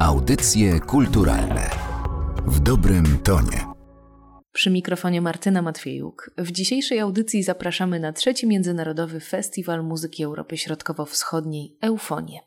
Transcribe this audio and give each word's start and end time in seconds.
Audycje 0.00 0.80
kulturalne 0.80 1.70
w 2.46 2.60
dobrym 2.60 3.18
tonie. 3.18 3.68
Przy 4.52 4.70
mikrofonie 4.70 5.20
Martyna 5.20 5.62
Matwiejuk. 5.62 6.30
W 6.38 6.52
dzisiejszej 6.52 7.00
audycji 7.00 7.42
zapraszamy 7.42 8.00
na 8.00 8.12
trzeci 8.12 8.46
Międzynarodowy 8.46 9.20
Festiwal 9.20 9.84
Muzyki 9.84 10.24
Europy 10.24 10.56
Środkowo-Wschodniej 10.56 11.76
Eufonie. 11.80 12.40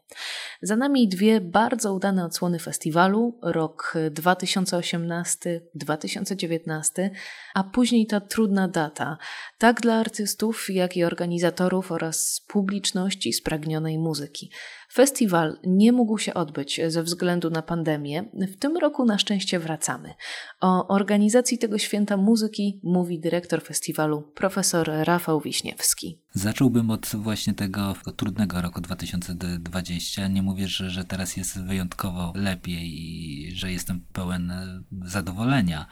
Za 0.61 0.75
nami 0.75 1.07
dwie 1.07 1.41
bardzo 1.41 1.93
udane 1.93 2.25
odsłony 2.25 2.59
festiwalu, 2.59 3.39
rok 3.41 3.93
2018-2019, 4.11 7.09
a 7.53 7.63
później 7.63 8.07
ta 8.07 8.21
trudna 8.21 8.67
data, 8.67 9.17
tak 9.57 9.81
dla 9.81 9.95
artystów, 9.95 10.69
jak 10.69 10.97
i 10.97 11.03
organizatorów 11.03 11.91
oraz 11.91 12.45
publiczności 12.47 13.33
spragnionej 13.33 13.97
muzyki. 13.97 14.51
Festiwal 14.93 15.57
nie 15.63 15.91
mógł 15.91 16.17
się 16.17 16.33
odbyć 16.33 16.81
ze 16.87 17.03
względu 17.03 17.49
na 17.49 17.61
pandemię. 17.61 18.23
W 18.33 18.57
tym 18.57 18.77
roku 18.77 19.05
na 19.05 19.17
szczęście 19.17 19.59
wracamy. 19.59 20.13
O 20.61 20.87
organizacji 20.87 21.57
tego 21.57 21.77
święta 21.77 22.17
muzyki 22.17 22.79
mówi 22.83 23.19
dyrektor 23.19 23.63
festiwalu 23.63 24.21
profesor 24.21 24.91
Rafał 25.03 25.41
Wiśniewski. 25.41 26.19
Zacząłbym 26.33 26.89
od 26.89 27.11
właśnie 27.15 27.53
tego 27.53 27.95
trudnego 28.15 28.61
roku 28.61 28.81
2020. 28.81 30.27
Nie 30.27 30.41
mówię, 30.41 30.67
że, 30.67 30.89
że 30.89 31.05
teraz 31.05 31.37
jest 31.37 31.61
wyjątkowo 31.61 32.33
lepiej 32.35 33.01
i 33.01 33.55
że 33.55 33.71
jestem 33.71 34.01
pełen 34.13 34.53
zadowolenia 35.01 35.85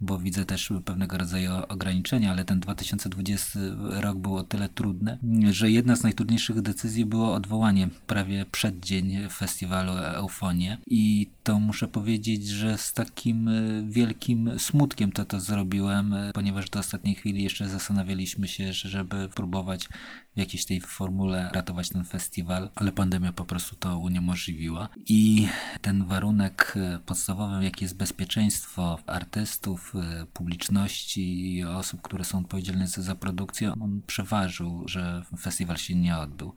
bo 0.00 0.18
widzę 0.18 0.44
też 0.44 0.72
pewnego 0.84 1.18
rodzaju 1.18 1.50
ograniczenia, 1.68 2.30
ale 2.30 2.44
ten 2.44 2.60
2020 2.60 3.60
rok 3.90 4.18
był 4.18 4.36
o 4.36 4.42
tyle 4.42 4.68
trudny, 4.68 5.18
że 5.50 5.70
jedna 5.70 5.96
z 5.96 6.02
najtrudniejszych 6.02 6.60
decyzji 6.60 7.06
było 7.06 7.34
odwołanie 7.34 7.88
prawie 8.06 8.46
przed 8.52 8.80
dzień 8.80 9.28
festiwalu 9.30 9.92
Eufonie 9.92 10.78
i 10.86 11.26
to 11.44 11.60
muszę 11.60 11.88
powiedzieć, 11.88 12.48
że 12.48 12.78
z 12.78 12.92
takim 12.92 13.50
wielkim 13.88 14.58
smutkiem 14.58 15.12
to 15.12 15.24
to 15.24 15.40
zrobiłem, 15.40 16.14
ponieważ 16.34 16.70
do 16.70 16.78
ostatniej 16.78 17.14
chwili 17.14 17.42
jeszcze 17.42 17.68
zastanawialiśmy 17.68 18.48
się, 18.48 18.72
żeby 18.72 19.28
próbować 19.28 19.77
zatrzymać. 19.78 19.98
W 20.36 20.38
jakiejś 20.38 20.64
tej 20.64 20.80
formule 20.80 21.50
ratować 21.52 21.88
ten 21.88 22.04
festiwal, 22.04 22.70
ale 22.74 22.92
pandemia 22.92 23.32
po 23.32 23.44
prostu 23.44 23.76
to 23.76 23.98
uniemożliwiła. 23.98 24.88
I 25.06 25.48
ten 25.80 26.04
warunek 26.04 26.74
podstawowy, 27.06 27.64
jaki 27.64 27.84
jest 27.84 27.96
bezpieczeństwo 27.96 28.98
artystów, 29.06 29.94
publiczności 30.32 31.54
i 31.54 31.64
osób, 31.64 32.02
które 32.02 32.24
są 32.24 32.38
odpowiedzialne 32.38 32.88
za 32.88 33.14
produkcję, 33.14 33.72
on 33.72 34.02
przeważył, 34.06 34.88
że 34.88 35.22
festiwal 35.38 35.76
się 35.76 35.94
nie 35.94 36.16
odbył. 36.16 36.54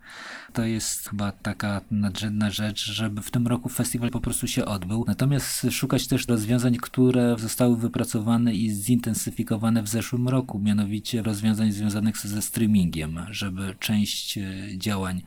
To 0.54 0.64
jest 0.64 1.10
chyba 1.10 1.32
taka 1.32 1.82
nadrzędna 1.92 2.52
rzecz, 2.52 2.86
żeby 2.86 3.22
w 3.22 3.32
tym 3.32 3.48
roku 3.48 3.70
festiwal 3.70 4.10
po 4.10 4.22
prostu 4.22 4.48
się 4.48 4.66
odbył. 4.66 5.06
Natomiast 5.08 5.68
szukać 5.72 6.08
też 6.08 6.28
rozwiązań, 6.28 6.78
które 6.78 7.36
zostały 7.40 7.78
wypracowane 7.78 8.54
i 8.54 8.70
zintensyfikowane 8.70 9.84
w 9.84 9.88
zeszłym 9.88 10.30
roku, 10.30 10.60
mianowicie 10.60 11.24
rozwiązań 11.24 11.72
związanych 11.72 12.18
ze 12.18 12.42
streamingiem, 12.42 13.20
żeby 13.30 13.71
część 13.80 14.38
e, 14.38 14.44
działań 14.78 15.22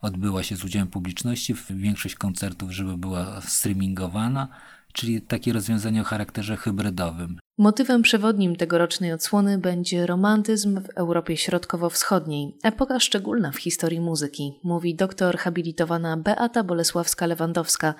odbyła 0.00 0.42
się 0.42 0.56
z 0.56 0.64
udziałem 0.64 0.88
publiczności, 0.88 1.54
większość 1.70 2.14
koncertów, 2.14 2.70
żeby 2.70 2.96
była 2.98 3.40
streamingowana, 3.40 4.48
czyli 4.92 5.22
takie 5.22 5.52
rozwiązanie 5.52 6.00
o 6.00 6.04
charakterze 6.04 6.56
hybrydowym. 6.56 7.38
Motywem 7.58 8.02
przewodnim 8.02 8.56
tegorocznej 8.56 9.12
odsłony 9.12 9.58
będzie 9.58 10.06
romantyzm 10.06 10.80
w 10.80 10.88
Europie 10.88 11.36
Środkowo-Wschodniej, 11.36 12.58
epoka 12.62 13.00
szczególna 13.00 13.52
w 13.52 13.56
historii 13.56 14.00
muzyki, 14.00 14.52
mówi 14.64 14.94
doktor 14.94 15.38
habilitowana 15.38 16.16
Beata 16.16 16.64
Bolesławska-Lewandowska, 16.64 17.94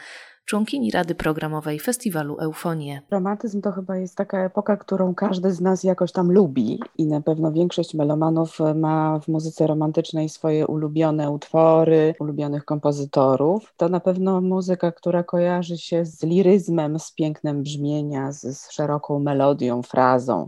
członkini 0.44 0.90
Rady 0.90 1.14
Programowej 1.14 1.80
Festiwalu 1.80 2.36
Eufonie. 2.40 3.02
Romantyzm 3.10 3.60
to 3.60 3.72
chyba 3.72 3.96
jest 3.96 4.16
taka 4.16 4.44
epoka, 4.44 4.76
którą 4.76 5.14
każdy 5.14 5.52
z 5.52 5.60
nas 5.60 5.84
jakoś 5.84 6.12
tam 6.12 6.32
lubi 6.32 6.80
i 6.98 7.06
na 7.06 7.20
pewno 7.20 7.52
większość 7.52 7.94
melomanów 7.94 8.58
ma 8.74 9.20
w 9.20 9.28
muzyce 9.28 9.66
romantycznej 9.66 10.28
swoje 10.28 10.66
ulubione 10.66 11.30
utwory, 11.30 12.14
ulubionych 12.20 12.64
kompozytorów. 12.64 13.74
To 13.76 13.88
na 13.88 14.00
pewno 14.00 14.40
muzyka, 14.40 14.92
która 14.92 15.22
kojarzy 15.22 15.78
się 15.78 16.04
z 16.04 16.22
liryzmem, 16.22 16.98
z 16.98 17.12
pięknem 17.12 17.62
brzmienia, 17.62 18.32
z, 18.32 18.58
z 18.58 18.70
szeroką 18.70 19.18
melodią, 19.18 19.82
frazą. 19.82 20.46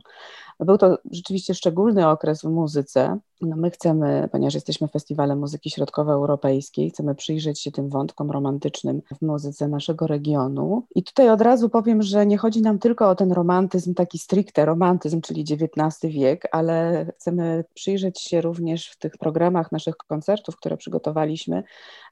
Był 0.61 0.79
to 0.79 0.99
rzeczywiście 1.11 1.55
szczególny 1.55 2.09
okres 2.09 2.43
w 2.43 2.49
muzyce, 2.49 3.19
no 3.41 3.57
my 3.57 3.71
chcemy, 3.71 4.29
ponieważ 4.33 4.55
jesteśmy 4.55 4.89
Festiwalem 4.89 5.39
Muzyki 5.39 5.71
Środkowoeuropejskiej, 5.71 6.91
chcemy 6.91 7.15
przyjrzeć 7.15 7.61
się 7.61 7.71
tym 7.71 7.89
wątkom 7.89 8.31
romantycznym 8.31 9.03
w 9.19 9.23
muzyce 9.23 9.69
naszego 9.69 10.07
regionu. 10.07 10.87
I 10.95 11.03
tutaj 11.03 11.31
od 11.31 11.41
razu 11.41 11.69
powiem, 11.69 12.03
że 12.03 12.27
nie 12.27 12.39
chodzi 12.39 12.63
nam 12.63 12.79
tylko 12.79 13.11
o 13.11 13.15
ten 13.15 13.33
romantyzm, 13.33 13.95
taki 13.95 14.19
stricte 14.19 14.65
romantyzm, 14.65 15.21
czyli 15.21 15.45
XIX 15.51 16.13
wiek, 16.13 16.49
ale 16.53 17.07
chcemy 17.17 17.65
przyjrzeć 17.75 18.21
się 18.21 18.41
również 18.41 18.89
w 18.89 18.99
tych 18.99 19.19
programach 19.19 19.73
naszych 19.73 19.97
koncertów, 19.97 20.57
które 20.57 20.77
przygotowaliśmy, 20.77 21.63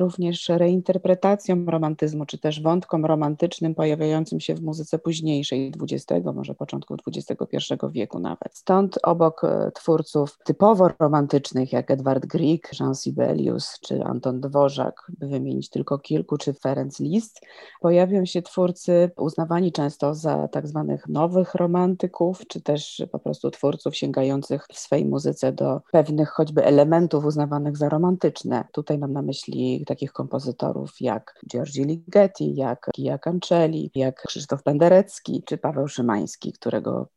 również 0.01 0.49
reinterpretacjom 0.49 1.69
romantyzmu, 1.69 2.27
czy 2.27 2.39
też 2.39 2.63
wątkom 2.63 3.05
romantycznym 3.05 3.75
pojawiającym 3.75 4.41
się 4.41 4.55
w 4.55 4.63
muzyce 4.63 4.99
późniejszej, 4.99 5.73
XX, 5.83 6.27
może 6.35 6.55
początku 6.55 6.97
XXI 7.07 7.75
wieku 7.91 8.19
nawet. 8.19 8.49
Stąd 8.53 8.99
obok 9.03 9.45
e, 9.45 9.71
twórców 9.75 10.39
typowo 10.45 10.89
romantycznych, 10.89 11.14
romantycznych 11.15 11.73
jak 11.73 11.91
Edward 11.91 12.27
Grieg, 12.27 12.71
Jean 12.81 12.95
Sibelius 12.95 13.79
czy 13.81 14.05
Anton 14.05 14.41
Dvorak, 14.41 15.07
by 15.19 15.29
wymienić 15.29 15.71
tylko 15.71 15.99
kilku, 15.99 16.37
czy 16.37 16.55
Ferenc 16.55 17.01
Liszt, 17.01 17.41
pojawią 17.81 18.25
się 18.25 18.43
twórcy 18.43 19.11
uznawani 19.17 19.73
często 19.73 20.15
za 20.15 20.49
tak 20.49 20.67
zwanych 20.69 21.09
nowych 21.09 21.55
romantyków, 21.55 22.47
czy 22.49 22.61
też 22.61 23.03
po 23.13 23.19
prostu 23.19 23.51
twórców 23.51 23.97
sięgających 23.97 24.67
w 24.73 24.79
swej 24.79 25.07
muzyce 25.07 25.53
do 25.53 25.81
pewnych 25.93 26.29
choćby 26.29 26.65
elementów 26.65 27.25
uznawanych 27.25 27.77
za 27.77 27.89
romantyczne. 27.89 28.65
Tutaj 28.73 28.99
mam 28.99 29.13
na 29.13 29.23
myśli 29.23 29.85
takich 29.87 30.13
kompozytorów 30.13 30.91
jak 31.01 31.35
Giorgi 31.51 31.85
Ligeti, 31.85 32.55
jak 32.55 32.91
Gia 32.97 33.19
Cancelli, 33.19 33.91
jak 33.95 34.23
Krzysztof 34.27 34.63
Penderecki, 34.63 35.43
czy 35.47 35.59
Paweł 35.59 35.89
Szymański, 35.89 36.53
którego 36.53 37.09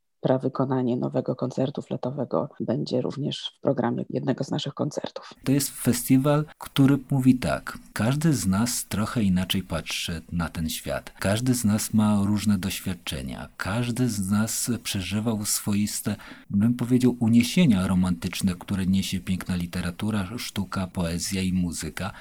wykonanie 0.41 0.97
nowego 0.97 1.35
koncertu 1.35 1.81
fletowego 1.81 2.49
będzie 2.59 3.01
również 3.01 3.53
w 3.57 3.61
programie 3.61 4.05
jednego 4.09 4.43
z 4.43 4.51
naszych 4.51 4.73
koncertów. 4.73 5.33
To 5.43 5.51
jest 5.51 5.69
festiwal, 5.69 6.45
który 6.57 6.99
mówi 7.11 7.39
tak: 7.39 7.77
każdy 7.93 8.33
z 8.33 8.47
nas 8.47 8.85
trochę 8.85 9.23
inaczej 9.23 9.63
patrzy 9.63 10.21
na 10.31 10.49
ten 10.49 10.69
świat. 10.69 11.13
Każdy 11.19 11.53
z 11.53 11.65
nas 11.65 11.93
ma 11.93 12.23
różne 12.25 12.57
doświadczenia. 12.57 13.49
Każdy 13.57 14.09
z 14.09 14.31
nas 14.31 14.71
przeżywał 14.83 15.45
swoiste, 15.45 16.15
bym 16.49 16.73
powiedział, 16.73 17.15
uniesienia 17.19 17.87
romantyczne, 17.87 18.55
które 18.59 18.85
niesie 18.85 19.19
piękna 19.19 19.55
literatura, 19.55 20.27
sztuka, 20.37 20.87
poezja 20.87 21.41
i 21.41 21.53
muzyka. 21.53 22.11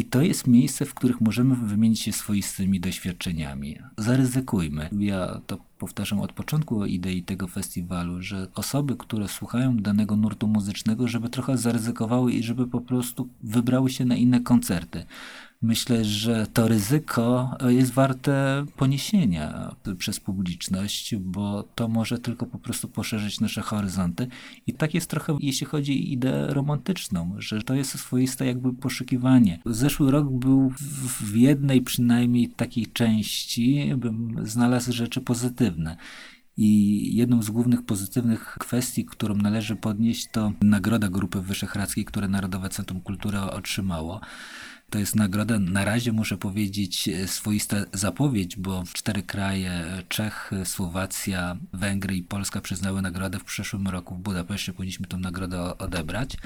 I 0.00 0.04
to 0.04 0.22
jest 0.22 0.46
miejsce, 0.46 0.84
w 0.86 0.94
których 0.94 1.20
możemy 1.20 1.56
wymienić 1.56 2.00
się 2.00 2.12
swoistymi 2.12 2.80
doświadczeniami. 2.80 3.78
Zaryzykujmy. 3.96 4.90
Ja 4.98 5.40
to 5.46 5.58
powtarzam 5.78 6.20
od 6.20 6.32
początku 6.32 6.84
idei 6.84 7.22
tego 7.22 7.46
festiwalu, 7.46 8.22
że 8.22 8.48
osoby, 8.54 8.96
które 8.96 9.28
słuchają 9.28 9.76
danego 9.76 10.16
nurtu 10.16 10.48
muzycznego, 10.48 11.08
żeby 11.08 11.28
trochę 11.28 11.58
zaryzykowały 11.58 12.32
i 12.32 12.42
żeby 12.42 12.66
po 12.66 12.80
prostu 12.80 13.28
wybrały 13.42 13.90
się 13.90 14.04
na 14.04 14.16
inne 14.16 14.40
koncerty 14.40 15.04
myślę, 15.62 16.04
że 16.04 16.46
to 16.52 16.68
ryzyko 16.68 17.56
jest 17.68 17.92
warte 17.92 18.64
poniesienia 18.76 19.76
przez 19.98 20.20
publiczność, 20.20 21.16
bo 21.16 21.62
to 21.74 21.88
może 21.88 22.18
tylko 22.18 22.46
po 22.46 22.58
prostu 22.58 22.88
poszerzyć 22.88 23.40
nasze 23.40 23.60
horyzonty. 23.60 24.28
I 24.66 24.72
tak 24.72 24.94
jest 24.94 25.10
trochę, 25.10 25.36
jeśli 25.40 25.66
chodzi 25.66 25.92
o 25.92 26.12
ideę 26.12 26.54
romantyczną, 26.54 27.34
że 27.38 27.62
to 27.62 27.74
jest 27.74 27.98
swoiste 27.98 28.46
jakby 28.46 28.74
poszukiwanie. 28.74 29.58
Zeszły 29.66 30.10
rok 30.10 30.30
był 30.30 30.72
w 31.20 31.36
jednej 31.36 31.82
przynajmniej 31.82 32.48
takiej 32.48 32.86
części, 32.86 33.92
bym 33.96 34.36
znalazł 34.42 34.92
rzeczy 34.92 35.20
pozytywne. 35.20 35.96
I 36.56 37.16
jedną 37.16 37.42
z 37.42 37.50
głównych 37.50 37.82
pozytywnych 37.82 38.56
kwestii, 38.60 39.04
którą 39.04 39.34
należy 39.34 39.76
podnieść, 39.76 40.28
to 40.32 40.52
nagroda 40.62 41.08
Grupy 41.08 41.40
Wyszehradzkiej, 41.40 42.04
które 42.04 42.28
Narodowe 42.28 42.68
Centrum 42.68 43.00
Kultury 43.00 43.40
otrzymało. 43.40 44.20
To 44.90 44.98
jest 44.98 45.16
nagroda, 45.16 45.58
na 45.58 45.84
razie 45.84 46.12
muszę 46.12 46.36
powiedzieć, 46.36 47.08
e, 47.08 47.28
swoista 47.28 47.76
zapowiedź, 47.92 48.56
bo 48.56 48.84
cztery 48.92 49.22
kraje, 49.22 49.84
Czech, 50.08 50.50
Słowacja, 50.64 51.56
Węgry 51.72 52.16
i 52.16 52.22
Polska 52.22 52.60
przyznały 52.60 53.02
nagrodę 53.02 53.38
w 53.38 53.44
przyszłym 53.44 53.88
roku 53.88 54.14
w 54.14 54.18
Budapeszcie. 54.18 54.72
Powinniśmy 54.72 55.06
tę 55.06 55.16
nagrodę 55.16 55.78
odebrać 55.78 56.36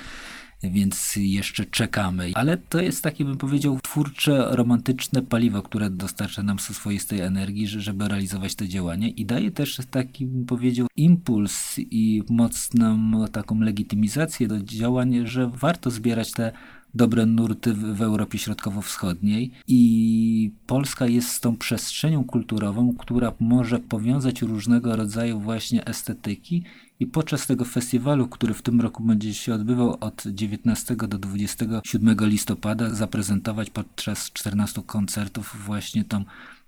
więc 0.71 1.17
jeszcze 1.17 1.65
czekamy. 1.65 2.31
Ale 2.35 2.57
to 2.57 2.81
jest 2.81 3.03
takie, 3.03 3.25
bym 3.25 3.37
powiedział, 3.37 3.79
twórcze, 3.83 4.47
romantyczne 4.51 5.23
paliwo, 5.23 5.63
które 5.63 5.91
dostarcza 5.91 6.43
nam 6.43 6.59
swoistej 6.59 7.21
energii, 7.21 7.69
żeby 7.69 8.09
realizować 8.09 8.55
te 8.55 8.69
działania 8.69 9.09
i 9.09 9.27
daje 9.27 9.51
też 9.51 9.81
taki, 9.91 10.27
bym 10.27 10.47
powiedział, 10.47 10.87
impuls 10.97 11.75
i 11.79 12.23
mocną 12.31 13.25
taką 13.33 13.61
legitymizację 13.61 14.49
do 14.49 14.61
działań, 14.61 15.27
że 15.27 15.51
warto 15.55 15.91
zbierać 15.91 16.33
te 16.33 16.53
dobre 16.95 17.27
nurty 17.27 17.75
w, 17.75 17.97
w 17.97 18.03
Europie 18.03 18.39
Środkowo-Wschodniej 18.39 19.51
i 19.69 20.51
Polska 20.67 21.07
jest 21.07 21.43
tą 21.43 21.57
przestrzenią 21.57 22.25
kulturową, 22.25 22.95
która 22.99 23.33
może 23.41 23.79
powiązać 23.79 24.43
różnego 24.43 24.97
rodzaju 24.97 25.41
właśnie 25.41 25.87
estetyki 25.87 26.65
i 27.01 27.07
podczas 27.07 27.47
tego 27.47 27.65
festiwalu, 27.65 28.29
który 28.29 28.55
w 28.55 28.63
tym 28.63 28.81
roku 28.81 29.03
będzie 29.03 29.35
się 29.35 29.55
odbywał 29.55 29.97
od 30.01 30.23
19 30.27 30.97
do 30.97 31.19
27 31.19 32.17
listopada, 32.21 32.91
zaprezentować 32.91 33.71
podczas 33.71 34.33
14 34.33 34.83
koncertów 34.87 35.57
właśnie 35.67 36.05
tą 36.05 36.25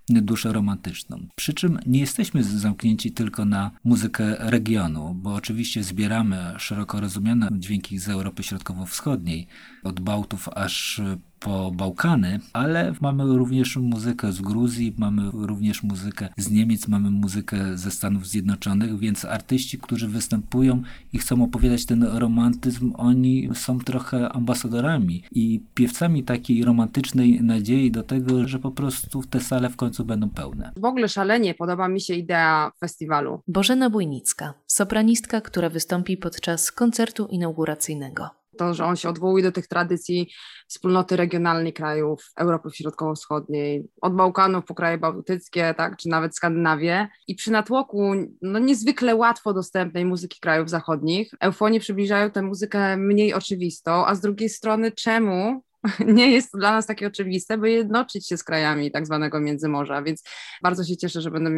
duszę 0.08 0.52
romantyczną. 0.52 1.26
Przy 1.36 1.54
czym 1.54 1.78
nie 1.86 2.00
jesteśmy 2.00 2.44
zamknięci 2.44 3.12
tylko 3.12 3.44
na 3.44 3.70
muzykę 3.84 4.36
regionu, 4.38 5.14
bo 5.14 5.34
oczywiście 5.34 5.82
zbieramy 5.82 6.54
szeroko 6.58 7.00
rozumiane 7.00 7.48
dźwięki 7.52 7.98
z 7.98 8.08
Europy 8.08 8.42
Środkowo-Wschodniej, 8.42 9.46
od 9.84 10.00
Bałtów 10.00 10.48
aż 10.48 11.00
po 11.40 11.70
Bałkany, 11.70 12.40
ale 12.52 12.94
mamy 13.00 13.24
również 13.24 13.76
muzykę 13.76 14.32
z 14.32 14.40
Gruzji, 14.40 14.94
mamy 14.98 15.30
również 15.32 15.82
muzykę 15.82 16.28
z 16.36 16.50
Niemiec, 16.50 16.88
mamy 16.88 17.10
muzykę 17.10 17.56
ze 17.78 17.90
Stanów 17.90 18.28
Zjednoczonych, 18.28 18.98
więc 18.98 19.24
artyści, 19.24 19.78
którzy 19.78 20.08
występują 20.08 20.82
i 21.12 21.18
chcą 21.18 21.44
opowiadać 21.44 21.86
ten 21.86 22.02
romantyzm, 22.02 22.92
oni 22.96 23.48
są 23.54 23.78
trochę 23.78 24.28
ambasadorami 24.28 25.22
i 25.32 25.60
piewcami 25.74 26.24
takiej 26.24 26.64
romantycznej 26.64 27.42
nadziei 27.42 27.90
do 27.90 28.02
tego, 28.02 28.48
że 28.48 28.58
po 28.58 28.70
prostu 28.70 29.22
te 29.30 29.40
sale 29.40 29.70
w 29.70 29.76
końcu 29.76 30.04
będą 30.04 30.30
pełne. 30.30 30.72
W 30.76 30.84
ogóle 30.84 31.08
szalenie 31.08 31.54
podoba 31.54 31.88
mi 31.88 32.00
się 32.00 32.14
idea 32.14 32.70
festiwalu. 32.80 33.40
Bożena 33.48 33.90
Bujnicka, 33.90 34.54
sopranistka, 34.66 35.40
która 35.40 35.70
wystąpi 35.70 36.16
podczas 36.16 36.72
koncertu 36.72 37.26
inauguracyjnego 37.26 38.30
to, 38.56 38.74
że 38.74 38.84
on 38.84 38.96
się 38.96 39.08
odwołuje 39.08 39.44
do 39.44 39.52
tych 39.52 39.66
tradycji 39.66 40.30
wspólnoty 40.68 41.16
regionalnej 41.16 41.72
krajów 41.72 42.30
Europy 42.36 42.68
Środkowo-Wschodniej, 42.72 43.84
od 44.00 44.14
Bałkanów 44.14 44.64
po 44.64 44.74
kraje 44.74 44.98
bałtyckie, 44.98 45.74
tak, 45.76 45.96
czy 45.96 46.08
nawet 46.08 46.36
Skandynawię. 46.36 47.08
I 47.28 47.34
przy 47.34 47.52
natłoku 47.52 48.12
no, 48.42 48.58
niezwykle 48.58 49.16
łatwo 49.16 49.52
dostępnej 49.52 50.04
muzyki 50.04 50.40
krajów 50.40 50.70
zachodnich, 50.70 51.30
eufonie 51.40 51.80
przybliżają 51.80 52.30
tę 52.30 52.42
muzykę 52.42 52.96
mniej 52.96 53.34
oczywistą, 53.34 54.06
a 54.06 54.14
z 54.14 54.20
drugiej 54.20 54.48
strony 54.48 54.92
czemu 54.92 55.62
nie 56.06 56.30
jest 56.30 56.52
to 56.52 56.58
dla 56.58 56.72
nas 56.72 56.86
takie 56.86 57.06
oczywiste, 57.06 57.58
by 57.58 57.70
jednoczyć 57.70 58.28
się 58.28 58.36
z 58.36 58.44
krajami 58.44 58.90
tak 58.90 59.06
zwanego 59.06 59.40
Międzymorza, 59.40 60.02
więc 60.02 60.22
bardzo 60.62 60.84
się 60.84 60.96
cieszę, 60.96 61.20
że 61.20 61.30
będę 61.30 61.50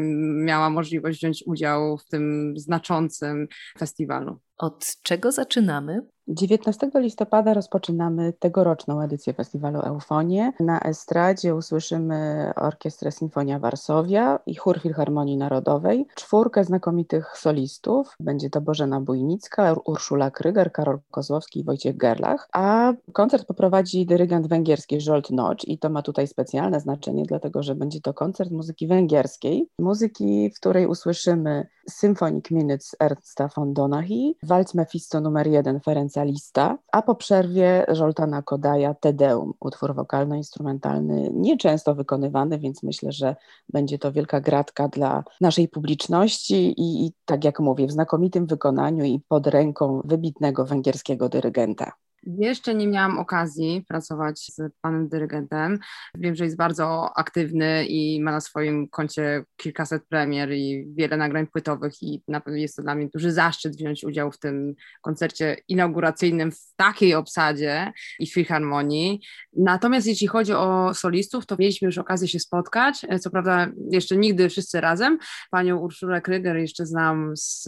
miała 0.44 0.70
możliwość 0.70 1.18
wziąć 1.18 1.44
udział 1.46 1.98
w 1.98 2.04
tym 2.04 2.54
znaczącym 2.56 3.48
festiwalu. 3.78 4.40
Od 4.58 4.96
czego 5.02 5.32
zaczynamy? 5.32 6.02
19 6.28 6.90
listopada 6.94 7.54
rozpoczynamy 7.54 8.32
tegoroczną 8.32 9.00
edycję 9.00 9.34
festiwalu 9.34 9.80
Eufonie. 9.80 10.52
Na 10.60 10.80
estradzie 10.80 11.54
usłyszymy 11.54 12.50
Orkiestrę 12.56 13.12
Sinfonia 13.12 13.58
Warszawia 13.58 14.38
i 14.46 14.54
Chór 14.54 14.80
Filharmonii 14.80 15.36
Narodowej, 15.36 16.06
czwórkę 16.14 16.64
znakomitych 16.64 17.38
solistów. 17.38 18.16
Będzie 18.20 18.50
to 18.50 18.60
Bożena 18.60 19.00
Bujnicka, 19.00 19.76
Urszula 19.84 20.30
Kryger, 20.30 20.72
Karol 20.72 20.98
Kozłowski 21.10 21.60
i 21.60 21.64
Wojciech 21.64 21.96
Gerlach, 21.96 22.48
a 22.52 22.92
koncert 23.12 23.46
poprowadzi 23.46 24.06
dyrygent 24.06 24.46
węgierski 24.46 25.00
Zsolt 25.00 25.30
Nocz 25.30 25.64
i 25.64 25.78
to 25.78 25.90
ma 25.90 26.02
tutaj 26.02 26.26
specjalne 26.26 26.80
znaczenie, 26.80 27.22
dlatego 27.26 27.62
że 27.62 27.74
będzie 27.74 28.00
to 28.00 28.14
koncert 28.14 28.50
muzyki 28.50 28.86
węgierskiej, 28.86 29.68
muzyki, 29.78 30.50
w 30.50 30.60
której 30.60 30.86
usłyszymy 30.86 31.66
Symphonic 31.90 32.50
Minutes 32.50 32.96
Ernsta 33.00 33.48
von 33.56 33.74
Donahy, 33.74 34.34
walc 34.48 34.74
Mephisto 34.74 35.20
numer 35.20 35.46
1 35.46 35.80
Ferenca 35.80 36.24
Lista, 36.24 36.78
a 36.92 37.02
po 37.02 37.14
przerwie 37.14 37.86
Żoltana 37.88 38.42
Kodaja 38.42 38.94
Tedeum, 38.94 39.54
utwór 39.60 39.94
wokalno-instrumentalny, 39.94 41.30
nieczęsto 41.32 41.94
wykonywany, 41.94 42.58
więc 42.58 42.82
myślę, 42.82 43.12
że 43.12 43.36
będzie 43.68 43.98
to 43.98 44.12
wielka 44.12 44.40
gratka 44.40 44.88
dla 44.88 45.24
naszej 45.40 45.68
publiczności 45.68 46.80
i, 46.80 47.06
i 47.06 47.12
tak 47.24 47.44
jak 47.44 47.60
mówię, 47.60 47.86
w 47.86 47.92
znakomitym 47.92 48.46
wykonaniu 48.46 49.04
i 49.04 49.20
pod 49.28 49.46
ręką 49.46 50.00
wybitnego 50.04 50.64
węgierskiego 50.64 51.28
dyrygenta. 51.28 51.92
Jeszcze 52.26 52.74
nie 52.74 52.86
miałam 52.86 53.18
okazji 53.18 53.84
pracować 53.88 54.38
z 54.38 54.72
panem 54.80 55.08
dyrygentem. 55.08 55.78
Wiem, 56.14 56.34
że 56.34 56.44
jest 56.44 56.56
bardzo 56.56 57.10
aktywny 57.16 57.86
i 57.86 58.22
ma 58.22 58.32
na 58.32 58.40
swoim 58.40 58.88
koncie 58.88 59.44
kilkaset 59.56 60.08
premier 60.08 60.52
i 60.52 60.86
wiele 60.96 61.16
nagrań 61.16 61.46
płytowych 61.46 62.02
i 62.02 62.22
na 62.28 62.40
pewno 62.40 62.58
jest 62.58 62.76
to 62.76 62.82
dla 62.82 62.94
mnie 62.94 63.08
duży 63.14 63.32
zaszczyt 63.32 63.76
wziąć 63.76 64.04
udział 64.04 64.32
w 64.32 64.38
tym 64.38 64.74
koncercie 65.02 65.56
inauguracyjnym 65.68 66.52
w 66.52 66.74
takiej 66.76 67.14
obsadzie 67.14 67.92
i 68.18 68.26
filharmonii. 68.26 69.20
Natomiast 69.56 70.06
jeśli 70.06 70.26
chodzi 70.26 70.52
o 70.52 70.94
solistów, 70.94 71.46
to 71.46 71.56
mieliśmy 71.58 71.86
już 71.86 71.98
okazję 71.98 72.28
się 72.28 72.40
spotkać. 72.40 73.06
Co 73.20 73.30
prawda 73.30 73.68
jeszcze 73.90 74.16
nigdy 74.16 74.48
wszyscy 74.48 74.80
razem. 74.80 75.18
Panią 75.50 75.76
Urszulę 75.76 76.20
Kryger 76.20 76.56
jeszcze 76.56 76.86
znam 76.86 77.36
z, 77.36 77.64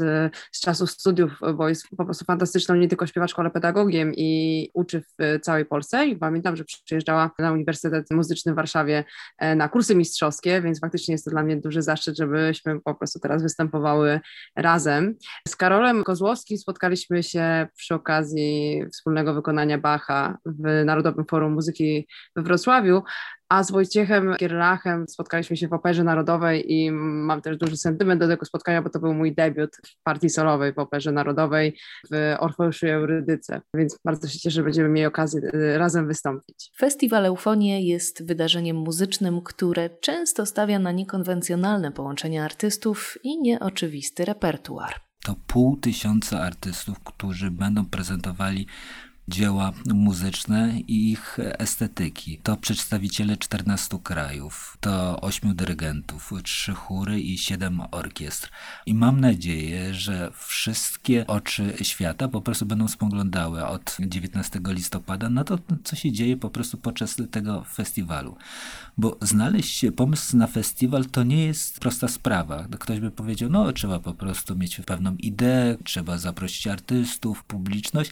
z 0.53 0.61
czasów 0.61 0.91
studiów, 0.91 1.41
bo 1.55 1.69
jest 1.69 1.89
po 1.97 2.05
prostu 2.05 2.25
fantastyczną 2.25 2.75
nie 2.75 2.89
tylko 2.89 3.07
śpiewaczką, 3.07 3.43
ale 3.43 3.51
pedagogiem 3.51 4.13
i 4.15 4.40
uczy 4.75 5.03
w 5.03 5.41
całej 5.43 5.65
Polsce 5.65 6.07
i 6.07 6.17
pamiętam, 6.17 6.57
że 6.57 6.65
przyjeżdżała 6.85 7.31
na 7.39 7.53
Uniwersytet 7.53 8.11
Muzyczny 8.11 8.53
w 8.53 8.57
Warszawie 8.57 9.05
e, 9.39 9.55
na 9.55 9.69
kursy 9.69 9.95
mistrzowskie, 9.95 10.63
więc 10.63 10.81
faktycznie 10.81 11.13
jest 11.15 11.25
to 11.25 11.31
dla 11.31 11.43
mnie 11.43 11.57
duży 11.57 11.83
zaszczyt, 11.83 12.17
żebyśmy 12.17 12.81
po 12.81 12.95
prostu 12.95 13.21
teraz 13.21 13.43
występowały 13.43 14.21
razem. 14.57 15.15
Z 15.49 15.57
Karolem 15.57 16.05
Kozłowskim 16.05 16.59
spotkaliśmy 16.59 17.23
się 17.23 17.69
przy 17.77 17.95
okazji 17.95 18.83
wspólnego 18.93 19.35
wykonania 19.35 19.79
Bacha 19.79 20.39
w 20.47 20.85
Narodowym 20.85 21.25
Forum 21.25 21.53
Muzyki 21.53 22.09
we 22.37 22.43
Wrocławiu, 22.43 23.03
a 23.51 23.65
z 23.65 23.71
Wojciechem 23.71 24.35
Gierlachem 24.39 25.09
spotkaliśmy 25.09 25.57
się 25.57 25.69
w 25.69 25.73
Operze 25.73 26.05
Narodowej 26.05 26.73
i 26.73 26.91
mam 26.93 27.43
też 27.43 27.57
duży 27.57 27.77
sentyment 27.77 28.21
do 28.21 28.29
tego 28.29 28.47
spotkania, 28.47 28.83
bo 28.83 28.91
to 28.91 29.01
był 29.01 29.15
mój 29.15 29.35
debiut 29.35 29.77
w 29.77 30.03
partii 30.03 30.31
solowej 30.31 30.73
w 30.73 30.79
Operze 30.79 31.13
Narodowej 31.13 31.79
w 32.13 32.35
Orfeuszu 32.39 32.87
i 32.87 32.91
Eurydyce, 32.91 33.61
więc 33.75 33.99
bardzo 34.05 34.29
się 34.29 34.39
cieszę, 34.39 34.55
że 34.55 34.63
będziemy 34.63 34.89
mieli 34.89 35.07
okazję 35.07 35.41
y, 35.55 35.79
razem 35.79 36.07
wystąpić. 36.07 36.71
Festiwal 36.79 37.27
Eufonie 37.27 37.89
jest 37.89 38.27
wydarzeniem 38.27 38.77
muzycznym, 38.77 39.41
które 39.43 39.91
często 39.91 40.47
stawia 40.47 40.79
na 40.79 40.93
niekonwencjonalne 40.93 41.93
połączenia 41.93 42.45
artystów 42.45 43.19
i 43.25 43.43
nieoczywisty 43.43 44.25
repertuar. 44.25 44.95
To 45.25 45.35
pół 45.47 45.77
tysiąca 45.77 46.41
artystów, 46.41 47.01
którzy 47.05 47.51
będą 47.51 47.87
prezentowali 47.87 48.67
dzieła 49.31 49.73
muzyczne 49.95 50.81
i 50.89 51.11
ich 51.11 51.39
estetyki. 51.41 52.39
To 52.43 52.57
przedstawiciele 52.57 53.37
14 53.37 53.99
krajów, 54.03 54.77
to 54.81 55.21
8 55.21 55.55
dyrygentów, 55.57 56.33
3 56.43 56.75
chóry 56.75 57.21
i 57.21 57.39
7 57.39 57.81
orkiestr. 57.91 58.51
I 58.87 58.95
mam 58.95 59.21
nadzieję, 59.21 59.95
że 59.95 60.31
wszystkie 60.35 61.27
oczy 61.27 61.75
świata 61.83 62.29
po 62.29 62.41
prostu 62.41 62.67
będą 62.67 62.89
spoglądały 62.89 63.67
od 63.67 63.97
19 64.01 64.61
listopada 64.67 65.31
na 65.31 65.45
to, 65.45 65.59
co 65.85 65.97
się 65.97 66.13
dzieje 66.13 66.37
po 66.37 66.51
prostu 66.51 66.79
podczas 66.79 67.17
tego 67.31 67.65
festiwalu. 67.65 68.37
Bo 68.99 69.19
znaleźć 69.23 69.85
pomysł 69.97 70.37
na 70.37 70.47
festiwal 70.47 71.05
to 71.05 71.23
nie 71.23 71.45
jest 71.47 71.81
prosta 71.81 72.09
sprawa. 72.09 72.67
Ktoś 72.81 73.01
by 73.01 73.11
powiedział, 73.11 73.51
no 73.51 73.73
trzeba 73.73 73.99
po 73.99 74.15
prostu 74.15 74.57
mieć 74.57 74.81
pewną 74.87 75.17
ideę, 75.17 75.77
trzeba 75.85 76.19
zaprosić 76.19 76.67
artystów, 76.67 77.45
publiczność 77.45 78.11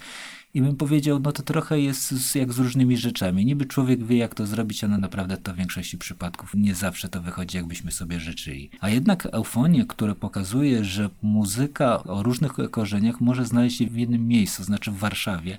i 0.55 0.62
bym 0.62 0.76
powiedział, 0.76 1.21
no 1.21 1.33
to 1.33 1.43
trochę 1.43 1.81
jest 1.81 2.37
jak 2.37 2.52
z 2.52 2.59
różnymi 2.59 2.97
rzeczami. 2.97 3.47
Niby 3.47 3.67
człowiek 3.67 4.05
wie, 4.05 4.17
jak 4.17 4.35
to 4.35 4.47
zrobić, 4.47 4.85
ale 4.85 4.99
naprawdę 4.99 5.37
to 5.37 5.52
w 5.52 5.57
większości 5.57 5.99
przypadków 5.99 6.55
nie 6.55 6.75
zawsze 6.75 7.09
to 7.09 7.23
wychodzi, 7.23 7.57
jakbyśmy 7.57 7.93
sobie 7.93 8.21
życzyli. 8.21 8.71
A 8.81 8.88
jednak 8.88 9.26
eufonia, 9.26 9.85
która 9.88 10.14
pokazuje, 10.14 10.85
że 10.85 11.11
muzyka 11.23 12.02
o 12.02 12.23
różnych 12.23 12.52
korzeniach 12.71 13.21
może 13.21 13.45
znaleźć 13.45 13.78
się 13.78 13.87
w 13.87 13.97
jednym 13.97 14.28
miejscu, 14.28 14.64
znaczy 14.64 14.90
w 14.90 14.99
Warszawie, 14.99 15.59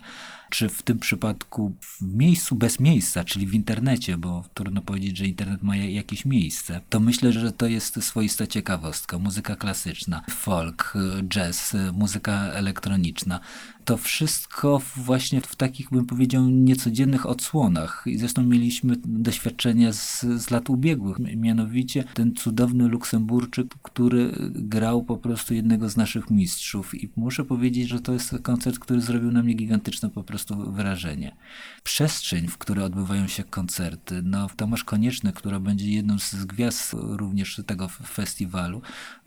czy 0.50 0.70
w 0.70 0.82
tym 0.82 1.00
przypadku 1.00 1.76
w 1.82 2.02
miejscu 2.02 2.56
bez 2.56 2.80
miejsca, 2.80 3.24
czyli 3.24 3.48
w 3.48 3.54
internecie, 3.54 4.18
bo 4.18 4.44
trudno 4.54 4.82
powiedzieć, 4.82 5.18
że 5.18 5.26
internet 5.26 5.64
ma 5.64 5.76
jakieś 5.76 6.26
miejsce, 6.26 6.82
to 6.90 7.00
myślę, 7.00 7.32
że 7.32 7.52
to 7.52 7.68
jest 7.68 8.04
swoista 8.04 8.48
ciekawostka. 8.48 9.20
Muzyka 9.20 9.56
klasyczna, 9.56 10.22
folk, 10.30 10.94
jazz, 11.28 11.76
muzyka 11.94 12.32
elektroniczna. 12.34 13.40
To 13.86 13.98
wszystko 13.98 14.82
właśnie 14.96 15.42
w 15.42 15.56
takich, 15.56 15.90
bym 15.90 16.06
powiedział, 16.06 16.50
niecodziennych 16.50 17.26
odsłonach. 17.26 18.04
I 18.06 18.18
zresztą 18.18 18.44
mieliśmy 18.44 18.96
doświadczenia 19.06 19.94
z, 19.94 20.22
z 20.22 20.50
lat 20.50 20.70
ubiegłych. 20.70 21.18
Mianowicie 21.20 22.04
ten 22.14 22.36
cudowny 22.36 22.88
Luksemburczyk, 22.88 23.68
który 23.82 24.32
grał 24.52 25.04
po 25.04 25.18
prostu 25.18 25.54
jednego 25.54 25.90
z 25.90 25.98
naszych 25.98 26.30
mistrzów. 26.30 27.04
I 27.04 27.10
muszę 27.16 27.46
powiedzieć, 27.46 27.90
że 27.90 28.00
to 28.00 28.14
jest 28.14 28.36
koncert, 28.42 28.80
który 28.80 29.02
zrobił 29.02 29.32
na 29.32 29.44
mnie 29.44 29.54
gigantyczne 29.54 30.10
po 30.10 30.24
prostu 30.24 30.39
prostu 30.46 30.72
wrażenie. 30.72 31.36
Przestrzeń, 31.84 32.48
w 32.48 32.58
której 32.58 32.86
odbywają 32.86 33.28
się 33.28 33.44
koncerty, 33.44 34.22
no 34.24 34.48
Tomasz 34.56 34.84
Konieczny, 34.84 35.34
która 35.34 35.60
będzie 35.60 35.92
jedną 35.92 36.20
z 36.20 36.46
gwiazd 36.46 36.94
również 36.94 37.62
tego 37.68 37.88
festiwalu, 37.88 38.82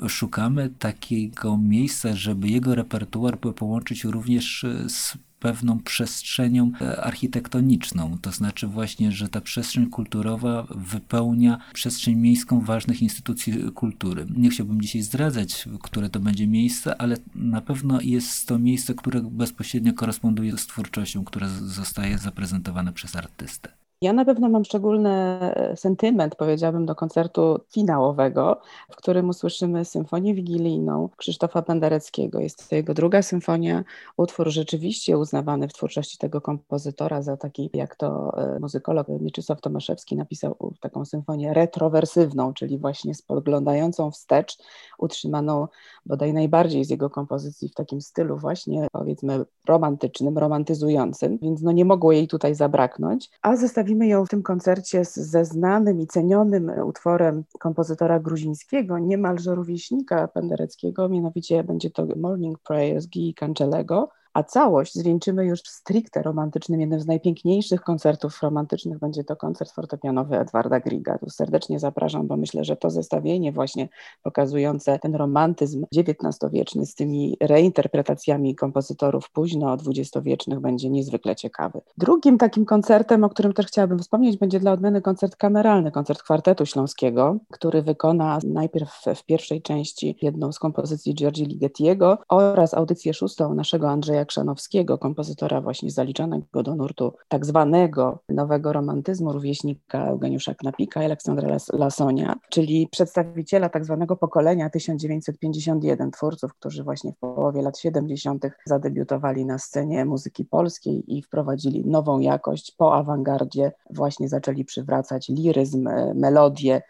szukamy 0.08 0.70
takiego 0.78 1.56
miejsca, 1.56 2.16
żeby 2.16 2.48
jego 2.48 2.74
repertuar 2.74 3.38
połączyć 3.38 4.04
również 4.04 4.66
z 4.88 5.18
pewną 5.42 5.78
przestrzenią 5.78 6.72
e, 6.80 7.04
architektoniczną. 7.04 8.18
To 8.18 8.32
znaczy 8.32 8.66
właśnie, 8.66 9.12
że 9.12 9.28
ta 9.28 9.40
przestrzeń 9.40 9.86
kulturowa 9.86 10.66
wypełnia 10.70 11.58
przestrzeń 11.74 12.16
miejską 12.16 12.60
ważnych 12.60 13.02
instytucji 13.02 13.52
kultury. 13.74 14.26
Nie 14.36 14.50
chciałbym 14.50 14.80
dzisiaj 14.80 15.02
zdradzać, 15.02 15.68
które 15.82 16.10
to 16.10 16.20
będzie 16.20 16.46
miejsce, 16.46 17.00
ale 17.00 17.16
na 17.34 17.60
pewno 17.60 18.00
jest 18.00 18.46
to 18.48 18.58
miejsce, 18.58 18.94
które 18.94 19.20
bezpośrednio 19.20 19.92
koresponduje 19.92 20.58
z 20.58 20.66
twórczością, 20.66 21.24
która 21.24 21.48
zostaje 21.48 22.18
zaprezentowana 22.18 22.92
przez 22.92 23.16
artystę. 23.16 23.81
Ja 24.02 24.12
na 24.12 24.24
pewno 24.24 24.48
mam 24.48 24.64
szczególny 24.64 25.10
e, 25.10 25.76
sentyment, 25.76 26.36
powiedziałabym, 26.36 26.86
do 26.86 26.94
koncertu 26.94 27.60
finałowego, 27.72 28.60
w 28.90 28.96
którym 28.96 29.28
usłyszymy 29.28 29.84
symfonię 29.84 30.34
wigilijną 30.34 31.08
Krzysztofa 31.16 31.62
Pendereckiego. 31.62 32.40
Jest 32.40 32.68
to 32.68 32.76
jego 32.76 32.94
druga 32.94 33.22
symfonia, 33.22 33.84
utwór 34.16 34.50
rzeczywiście 34.50 35.18
uznawany 35.18 35.68
w 35.68 35.72
twórczości 35.72 36.18
tego 36.18 36.40
kompozytora 36.40 37.22
za 37.22 37.36
taki, 37.36 37.70
jak 37.74 37.96
to 37.96 38.38
e, 38.38 38.58
muzykolog 38.60 39.08
Mieczysław 39.08 39.60
Tomaszewski 39.60 40.16
napisał, 40.16 40.72
taką 40.80 41.04
symfonię 41.04 41.54
retrowersywną, 41.54 42.54
czyli 42.54 42.78
właśnie 42.78 43.14
spoglądającą 43.14 44.10
wstecz, 44.10 44.58
utrzymaną 45.02 45.68
bodaj 46.06 46.32
najbardziej 46.32 46.84
z 46.84 46.90
jego 46.90 47.10
kompozycji 47.10 47.68
w 47.68 47.74
takim 47.74 48.00
stylu 48.00 48.36
właśnie 48.36 48.86
powiedzmy 48.92 49.44
romantycznym, 49.68 50.38
romantyzującym, 50.38 51.38
więc 51.38 51.62
no 51.62 51.72
nie 51.72 51.84
mogło 51.84 52.12
jej 52.12 52.28
tutaj 52.28 52.54
zabraknąć. 52.54 53.30
A 53.42 53.56
zestawimy 53.56 54.06
ją 54.06 54.26
w 54.26 54.28
tym 54.28 54.42
koncercie 54.42 55.04
z, 55.04 55.14
ze 55.14 55.44
znanym 55.44 56.00
i 56.00 56.06
cenionym 56.06 56.72
utworem 56.86 57.44
kompozytora 57.58 58.20
gruzińskiego, 58.20 58.98
niemalże 58.98 59.54
rówieśnika 59.54 60.28
Pendereckiego, 60.28 61.08
mianowicie 61.08 61.64
będzie 61.64 61.90
to 61.90 62.06
Morning 62.16 62.58
Prayers 62.58 63.06
Guy 63.06 63.34
Cancelego, 63.34 64.08
a 64.34 64.42
całość 64.42 64.94
zwieńczymy 64.94 65.44
już 65.44 65.60
stricte 65.60 66.22
romantycznym. 66.22 66.80
Jednym 66.80 67.00
z 67.00 67.06
najpiękniejszych 67.06 67.80
koncertów 67.80 68.42
romantycznych 68.42 68.98
będzie 68.98 69.24
to 69.24 69.36
koncert 69.36 69.72
fortepianowy 69.72 70.38
Edwarda 70.38 70.80
Griga. 70.80 71.18
Tu 71.18 71.30
serdecznie 71.30 71.78
zapraszam, 71.78 72.26
bo 72.26 72.36
myślę, 72.36 72.64
że 72.64 72.76
to 72.76 72.90
zestawienie 72.90 73.52
właśnie 73.52 73.88
pokazujące 74.22 74.98
ten 74.98 75.14
romantyzm 75.14 75.84
XIX-wieczny 75.96 76.86
z 76.86 76.94
tymi 76.94 77.36
reinterpretacjami 77.40 78.54
kompozytorów 78.54 79.30
późno 79.30 79.74
XX-wiecznych 79.74 80.60
będzie 80.60 80.90
niezwykle 80.90 81.36
ciekawy. 81.36 81.80
Drugim 81.98 82.38
takim 82.38 82.64
koncertem, 82.64 83.24
o 83.24 83.28
którym 83.28 83.52
też 83.52 83.66
chciałabym 83.66 83.98
wspomnieć, 83.98 84.36
będzie 84.36 84.60
dla 84.60 84.72
odmiany 84.72 85.02
koncert 85.02 85.36
kameralny, 85.36 85.90
koncert 85.90 86.22
kwartetu 86.22 86.66
śląskiego, 86.66 87.36
który 87.50 87.82
wykona 87.82 88.38
najpierw 88.44 89.04
w 89.16 89.24
pierwszej 89.24 89.62
części 89.62 90.16
jedną 90.22 90.52
z 90.52 90.58
kompozycji 90.58 91.14
Giorgi 91.14 91.44
Ligetiego 91.44 92.18
oraz 92.28 92.74
audycję 92.74 93.14
szóstą 93.14 93.54
naszego 93.54 93.90
Andrzeja 93.90 94.21
Krzanowskiego, 94.24 94.98
kompozytora 94.98 95.60
właśnie 95.60 95.90
zaliczanego 95.90 96.62
do 96.62 96.74
nurtu 96.74 97.12
tak 97.28 97.46
zwanego 97.46 98.18
nowego 98.28 98.72
romantyzmu, 98.72 99.32
rówieśnika 99.32 100.06
Eugeniusza 100.06 100.54
Knapika 100.54 101.02
i 101.02 101.04
Aleksandra 101.04 101.56
Lasonia, 101.72 102.36
czyli 102.50 102.88
przedstawiciela 102.90 103.68
tak 103.68 103.84
zwanego 103.84 104.16
pokolenia 104.16 104.70
1951 104.70 106.10
twórców, 106.10 106.54
którzy 106.54 106.84
właśnie 106.84 107.12
w 107.12 107.18
połowie 107.18 107.62
lat 107.62 107.78
70. 107.78 108.46
zadebiutowali 108.66 109.46
na 109.46 109.58
scenie 109.58 110.04
muzyki 110.04 110.44
polskiej 110.44 111.16
i 111.16 111.22
wprowadzili 111.22 111.86
nową 111.86 112.18
jakość 112.18 112.74
po 112.76 112.94
awangardzie, 112.94 113.72
właśnie 113.90 114.28
zaczęli 114.28 114.64
przywracać 114.64 115.28
liryzm, 115.28 115.88
melodię 116.14 116.82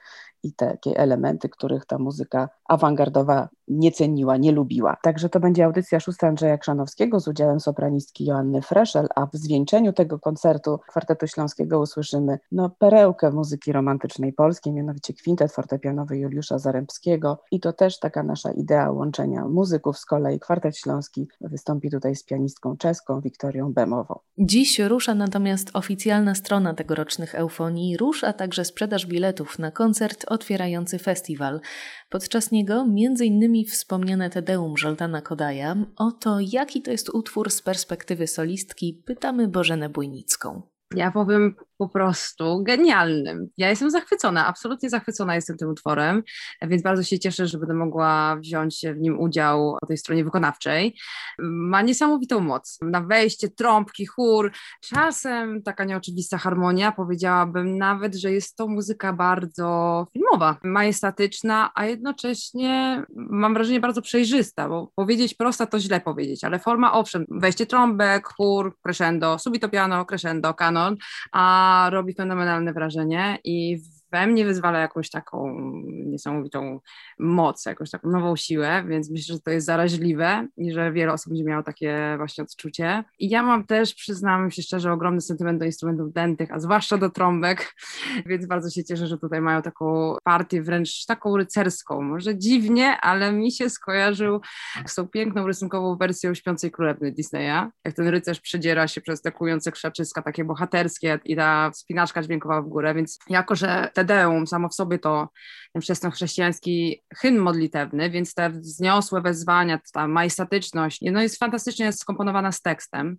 i 0.43 0.53
takie 0.53 0.97
elementy, 0.97 1.49
których 1.49 1.87
ta 1.87 1.99
muzyka 1.99 2.49
awangardowa 2.65 3.49
nie 3.69 3.93
ceniła, 3.93 4.37
nie 4.37 4.53
lubiła. 4.53 4.97
Także 5.03 5.29
to 5.29 5.41
będzie 5.41 5.65
audycja 5.65 6.01
szósta 6.01 6.27
Andrzeja 6.27 6.59
Krzanowskiego 6.59 7.21
z 7.21 7.29
udziałem 7.29 7.61
sopranistki 7.61 8.25
Joanny 8.25 8.63
Freszel, 8.63 9.07
a 9.17 9.27
w 9.27 9.31
zwieńczeniu 9.33 9.93
tego 9.93 10.19
koncertu 10.19 10.79
Kwartetu 10.89 11.27
Śląskiego 11.27 11.81
usłyszymy 11.81 12.39
no, 12.53 12.71
perełkę 12.71 13.31
muzyki 13.31 13.73
romantycznej 13.73 14.33
polskiej, 14.33 14.73
mianowicie 14.73 15.15
kwintet 15.15 15.53
fortepianowy 15.53 16.19
Juliusza 16.19 16.59
Zarębskiego 16.59 17.39
i 17.51 17.61
to 17.61 17.73
też 17.73 17.99
taka 17.99 18.23
nasza 18.23 18.53
idea 18.53 18.91
łączenia 18.91 19.45
muzyków 19.49 19.99
z 19.99 20.07
kolei. 20.07 20.41
Kwartet 20.41 20.79
Śląski 20.79 21.29
wystąpi 21.41 21.91
tutaj 21.91 22.17
z 22.17 22.25
pianistką 22.25 22.77
czeską 22.77 23.21
Wiktorią 23.21 23.73
Bemową. 23.73 24.19
Dziś 24.39 24.79
rusza 24.79 25.15
natomiast 25.15 25.71
oficjalna 25.75 26.35
strona 26.35 26.75
tegorocznych 26.75 27.35
eufonii, 27.35 27.97
rusza 27.97 28.33
także 28.33 28.65
sprzedaż 28.65 29.07
biletów 29.07 29.59
na 29.59 29.71
koncert 29.71 30.25
otwierający 30.29 30.99
festiwal. 30.99 31.61
Podczas 32.11 32.51
niego 32.51 32.87
między 32.87 33.27
innymi 33.27 33.52
wspomniane 33.65 34.31
Tedeum 34.31 34.77
Żoltana 34.77 35.23
Kodaja. 35.23 35.77
O 35.97 36.13
to, 36.13 36.39
jaki 36.41 36.83
to 36.83 36.91
jest 36.91 37.09
utwór 37.09 37.51
z 37.51 37.63
perspektywy 37.63 38.27
solistki, 38.27 39.03
pytamy 39.07 39.49
Bożenę 39.49 39.89
Bójnicką. 39.89 40.63
Ja 40.95 41.11
powiem 41.11 41.55
po 41.83 41.89
prostu 41.89 42.63
genialnym. 42.63 43.49
Ja 43.57 43.71
jestem 43.71 43.91
zachwycona, 43.91 44.47
absolutnie 44.47 44.91
zachwycona 44.91 45.35
jestem 45.35 45.57
tym 45.57 45.69
utworem, 45.69 46.23
więc 46.63 46.83
bardzo 46.83 47.03
się 47.03 47.19
cieszę, 47.19 47.47
że 47.47 47.59
będę 47.59 47.75
mogła 47.75 48.37
wziąć 48.37 48.81
w 48.95 49.01
nim 49.01 49.21
udział 49.21 49.77
po 49.81 49.87
tej 49.87 49.99
stronie 49.99 50.25
wykonawczej. 50.25 50.97
Ma 51.39 51.83
niesamowitą 51.83 52.41
moc. 52.41 52.79
Na 52.83 53.01
wejście, 53.01 53.49
trąbki, 53.49 54.07
chór, 54.07 54.53
czasem 54.81 55.63
taka 55.63 55.85
nieoczywista 55.85 56.39
harmonia. 56.39 56.93
Powiedziałabym 56.93 57.79
nawet, 57.79 58.15
że 58.15 58.33
jest 58.33 58.57
to 58.57 58.69
muzyka 58.69 59.13
bardzo 59.13 60.07
filmowa, 60.13 60.57
majestatyczna, 60.65 61.71
a 61.75 61.87
jednocześnie 61.87 63.03
mam 63.17 63.55
wrażenie 63.55 63.81
bardzo 63.81 64.03
przejrzysta, 64.03 64.69
bo 64.69 64.93
powiedzieć 64.95 65.35
prosta 65.35 65.67
to 65.67 65.81
źle 65.81 66.01
powiedzieć, 66.01 66.45
ale 66.45 66.59
forma 66.59 66.93
owszem, 66.93 67.25
wejście 67.31 67.67
trąbek, 67.67 68.29
chór, 68.37 68.77
crescendo, 68.83 69.39
subito 69.39 69.69
piano, 69.69 70.05
crescendo, 70.05 70.55
kanon, 70.55 70.97
a 71.33 71.72
robi 71.91 72.15
fenomenalne 72.15 72.73
wrażenie 72.73 73.39
i 73.45 73.79
we 74.13 74.27
mnie 74.27 74.45
wyzwala 74.45 74.79
jakąś 74.79 75.11
taką 75.11 75.55
niesamowitą 75.87 76.81
moc, 77.19 77.67
jakąś 77.67 77.91
taką 77.91 78.11
nową 78.11 78.37
siłę, 78.37 78.85
więc 78.89 79.11
myślę, 79.11 79.35
że 79.35 79.41
to 79.41 79.51
jest 79.51 79.67
zaraźliwe 79.67 80.49
i 80.57 80.73
że 80.73 80.93
wiele 80.93 81.13
osób 81.13 81.29
będzie 81.33 81.45
miało 81.45 81.63
takie 81.63 82.15
właśnie 82.17 82.45
odczucie. 82.45 83.05
I 83.19 83.29
ja 83.29 83.43
mam 83.43 83.67
też, 83.67 83.95
przyznam 83.95 84.51
się 84.51 84.63
szczerze, 84.63 84.93
ogromny 84.93 85.21
sentyment 85.21 85.59
do 85.59 85.65
instrumentów 85.65 86.13
dętych, 86.13 86.53
a 86.53 86.59
zwłaszcza 86.59 86.99
do 86.99 87.11
trąbek, 87.11 87.75
więc 88.27 88.47
bardzo 88.47 88.71
się 88.71 88.85
cieszę, 88.85 89.07
że 89.07 89.19
tutaj 89.19 89.41
mają 89.41 89.63
taką 89.63 90.17
partię 90.25 90.63
wręcz 90.63 91.07
taką 91.07 91.37
rycerską. 91.37 92.03
Może 92.03 92.39
dziwnie, 92.39 93.01
ale 93.01 93.33
mi 93.33 93.53
się 93.53 93.71
skojarzył 93.71 94.41
z 94.87 94.95
tą 94.95 95.09
piękną 95.09 95.47
rysunkową 95.47 95.97
wersją 95.97 96.35
Śpiącej 96.35 96.71
Królewny 96.71 97.13
Disneya, 97.13 97.71
jak 97.85 97.95
ten 97.95 98.09
rycerz 98.09 98.41
przedziera 98.41 98.89
się 98.89 99.01
przez 99.01 99.23
te 99.23 99.33
kujące 99.33 99.73
krzaczyska, 99.73 100.23
takie 100.23 100.45
bohaterskie 100.45 101.19
i 101.25 101.37
ta 101.37 101.71
wspinaczka 101.71 102.23
dźwiękowa 102.23 102.63
w 102.63 102.69
górę, 102.69 102.95
więc 102.95 103.19
jako, 103.29 103.57
że 103.57 103.91
te 103.95 104.02
Tedeum 104.05 104.47
samo 104.47 104.69
w 104.69 104.75
sobie 104.75 104.99
to 104.99 105.29
ten 105.73 105.83
wczesnochrześcijański 105.83 107.03
hymn 107.17 107.39
modlitewny, 107.39 108.11
więc 108.11 108.35
te 108.35 108.51
wzniosłe 108.51 109.21
wezwania, 109.21 109.81
ta 109.93 110.09
majestatyczność, 110.09 111.01
no 111.13 111.23
jest 111.23 111.39
fantastycznie 111.39 111.93
skomponowana 111.93 112.53
z 112.53 112.63
tekstem. 112.63 113.17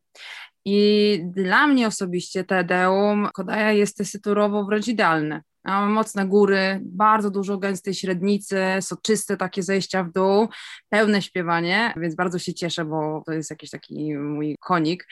I 0.65 1.19
dla 1.25 1.67
mnie 1.67 1.87
osobiście 1.87 2.43
Tedeum 2.43 3.29
Kodaja 3.33 3.71
jest 3.71 3.97
tesyturowo 3.97 4.65
wręcz 4.65 4.87
idealne. 4.87 5.41
Mocne 5.65 6.25
góry, 6.27 6.79
bardzo 6.83 7.29
dużo 7.31 7.57
gęstej 7.57 7.93
średnicy, 7.93 8.57
soczyste 8.81 9.37
takie 9.37 9.63
zejścia 9.63 10.03
w 10.03 10.11
dół, 10.11 10.47
pełne 10.89 11.21
śpiewanie, 11.21 11.93
więc 11.97 12.15
bardzo 12.15 12.39
się 12.39 12.53
cieszę, 12.53 12.85
bo 12.85 13.23
to 13.25 13.33
jest 13.33 13.49
jakiś 13.49 13.69
taki 13.69 14.17
mój 14.17 14.55
konik. 14.59 15.07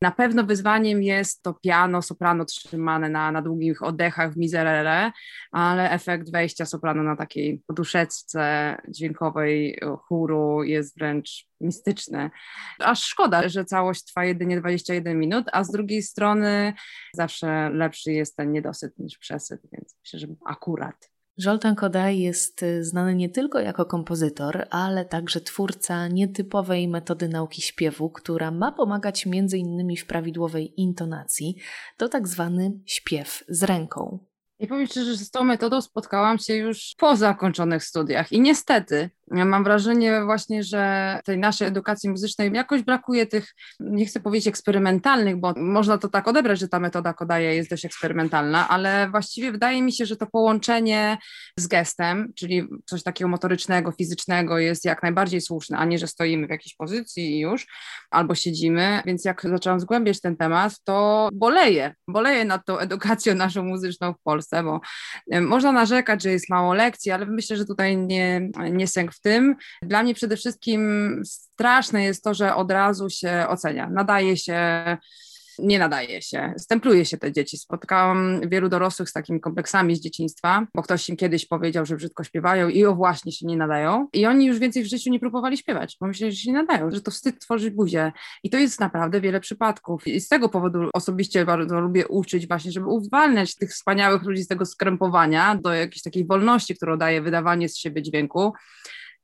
Na 0.00 0.10
pewno 0.10 0.44
wyzwaniem 0.44 1.02
jest 1.02 1.42
to 1.42 1.54
piano, 1.54 2.02
soprano 2.02 2.44
trzymane 2.44 3.08
na, 3.08 3.32
na 3.32 3.42
długich 3.42 3.82
oddechach 3.82 4.32
w 4.32 4.36
miserere, 4.36 5.12
ale 5.52 5.90
efekt 5.90 6.32
wejścia 6.32 6.66
soprano 6.66 7.02
na 7.02 7.16
takiej 7.16 7.62
poduszeczce 7.66 8.76
dźwiękowej 8.88 9.80
chóru 10.08 10.62
jest 10.64 10.98
wręcz 10.98 11.46
mistyczne. 11.60 12.30
Aż 12.78 13.02
szkoda, 13.02 13.48
że 13.48 13.64
całość 13.64 14.04
trwa 14.04 14.24
jedynie 14.24 14.60
21 14.60 15.18
minut, 15.18 15.46
a 15.52 15.64
z 15.64 15.70
drugiej 15.70 16.02
strony 16.02 16.74
zawsze 17.14 17.70
lepszy 17.70 18.12
jest 18.12 18.36
ten 18.36 18.52
niedosyt 18.52 18.98
niż 18.98 19.18
przesyt, 19.18 19.60
więc 19.72 19.95
myślę, 20.06 20.18
że 20.18 20.26
akurat. 20.46 21.10
Zoltan 21.38 21.74
Kodaj 21.74 22.18
jest 22.18 22.62
y, 22.62 22.84
znany 22.84 23.14
nie 23.14 23.28
tylko 23.28 23.60
jako 23.60 23.86
kompozytor, 23.86 24.66
ale 24.70 25.04
także 25.04 25.40
twórca 25.40 26.08
nietypowej 26.08 26.88
metody 26.88 27.28
nauki 27.28 27.62
śpiewu, 27.62 28.10
która 28.10 28.50
ma 28.50 28.72
pomagać 28.72 29.26
m.in. 29.26 29.96
w 29.96 30.06
prawidłowej 30.06 30.80
intonacji. 30.80 31.56
To 31.96 32.08
tak 32.08 32.28
zwany 32.28 32.72
śpiew 32.84 33.44
z 33.48 33.62
ręką. 33.62 34.18
I 34.58 34.66
powiem 34.66 34.86
szczerze, 34.86 35.10
że 35.10 35.16
z 35.16 35.30
tą 35.30 35.44
metodą 35.44 35.80
spotkałam 35.80 36.38
się 36.38 36.54
już 36.54 36.94
po 36.98 37.16
zakończonych 37.16 37.84
studiach. 37.84 38.32
I 38.32 38.40
niestety 38.40 39.10
Mam 39.30 39.64
wrażenie 39.64 40.24
właśnie, 40.24 40.62
że 40.62 41.20
tej 41.24 41.38
naszej 41.38 41.68
edukacji 41.68 42.10
muzycznej 42.10 42.52
jakoś 42.52 42.82
brakuje 42.82 43.26
tych, 43.26 43.54
nie 43.80 44.06
chcę 44.06 44.20
powiedzieć 44.20 44.48
eksperymentalnych, 44.48 45.36
bo 45.36 45.54
można 45.56 45.98
to 45.98 46.08
tak 46.08 46.28
odebrać, 46.28 46.58
że 46.58 46.68
ta 46.68 46.80
metoda 46.80 47.14
Kodaje 47.14 47.54
jest 47.54 47.70
dość 47.70 47.84
eksperymentalna, 47.84 48.68
ale 48.68 49.10
właściwie 49.10 49.52
wydaje 49.52 49.82
mi 49.82 49.92
się, 49.92 50.06
że 50.06 50.16
to 50.16 50.26
połączenie 50.26 51.18
z 51.58 51.66
gestem, 51.66 52.32
czyli 52.36 52.68
coś 52.86 53.02
takiego 53.02 53.28
motorycznego, 53.28 53.92
fizycznego 53.92 54.58
jest 54.58 54.84
jak 54.84 55.02
najbardziej 55.02 55.40
słuszne, 55.40 55.78
a 55.78 55.84
nie, 55.84 55.98
że 55.98 56.06
stoimy 56.06 56.46
w 56.46 56.50
jakiejś 56.50 56.74
pozycji 56.74 57.36
i 57.36 57.40
już, 57.40 57.66
albo 58.10 58.34
siedzimy, 58.34 59.02
więc 59.06 59.24
jak 59.24 59.42
zaczęłam 59.42 59.80
zgłębiać 59.80 60.20
ten 60.20 60.36
temat, 60.36 60.80
to 60.84 61.28
boleję, 61.32 61.94
boleję 62.08 62.44
nad 62.44 62.66
tą 62.66 62.78
edukacją 62.78 63.34
naszą 63.34 63.62
muzyczną 63.62 64.12
w 64.14 64.22
Polsce, 64.22 64.45
bo 64.52 64.80
można 65.40 65.72
narzekać, 65.72 66.22
że 66.22 66.30
jest 66.30 66.50
mało 66.50 66.74
lekcji, 66.74 67.12
ale 67.12 67.26
myślę, 67.26 67.56
że 67.56 67.64
tutaj 67.64 67.96
nie, 67.96 68.50
nie 68.70 68.86
sęk 68.88 69.12
w 69.12 69.20
tym. 69.20 69.56
Dla 69.82 70.02
mnie 70.02 70.14
przede 70.14 70.36
wszystkim 70.36 71.22
straszne 71.24 72.04
jest 72.04 72.24
to, 72.24 72.34
że 72.34 72.54
od 72.54 72.70
razu 72.70 73.10
się 73.10 73.46
ocenia. 73.48 73.90
Nadaje 73.90 74.36
się 74.36 74.58
nie 75.58 75.78
nadaje 75.78 76.22
się, 76.22 76.54
stempluje 76.58 77.04
się 77.04 77.18
te 77.18 77.32
dzieci. 77.32 77.58
Spotkałam 77.58 78.40
wielu 78.48 78.68
dorosłych 78.68 79.10
z 79.10 79.12
takimi 79.12 79.40
kompleksami 79.40 79.96
z 79.96 80.00
dzieciństwa, 80.00 80.66
bo 80.74 80.82
ktoś 80.82 81.08
im 81.08 81.16
kiedyś 81.16 81.46
powiedział, 81.46 81.86
że 81.86 81.96
brzydko 81.96 82.24
śpiewają 82.24 82.68
i 82.68 82.84
o 82.84 82.94
właśnie 82.94 83.32
się 83.32 83.46
nie 83.46 83.56
nadają. 83.56 84.08
I 84.12 84.26
oni 84.26 84.46
już 84.46 84.58
więcej 84.58 84.82
w 84.82 84.86
życiu 84.86 85.10
nie 85.10 85.20
próbowali 85.20 85.56
śpiewać, 85.56 85.96
bo 86.00 86.06
myśleli, 86.06 86.32
że 86.32 86.38
się 86.38 86.50
nie 86.50 86.58
nadają, 86.58 86.90
że 86.90 87.00
to 87.00 87.10
wstyd 87.10 87.40
tworzyć 87.40 87.70
buzię. 87.70 88.12
I 88.42 88.50
to 88.50 88.58
jest 88.58 88.80
naprawdę 88.80 89.20
wiele 89.20 89.40
przypadków. 89.40 90.06
I 90.06 90.20
z 90.20 90.28
tego 90.28 90.48
powodu 90.48 90.90
osobiście 90.94 91.44
bardzo 91.44 91.80
lubię 91.80 92.08
uczyć 92.08 92.48
właśnie, 92.48 92.72
żeby 92.72 92.86
uwalniać 92.86 93.54
tych 93.54 93.70
wspaniałych 93.70 94.22
ludzi 94.22 94.42
z 94.42 94.48
tego 94.48 94.66
skrępowania 94.66 95.54
do 95.54 95.72
jakiejś 95.72 96.02
takiej 96.02 96.26
wolności, 96.26 96.76
którą 96.76 96.96
daje 96.96 97.22
wydawanie 97.22 97.68
z 97.68 97.76
siebie 97.76 98.02
dźwięku 98.02 98.52